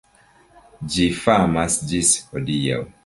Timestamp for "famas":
1.19-1.77